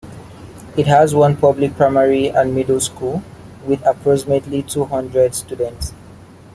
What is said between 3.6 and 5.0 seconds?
with approximately two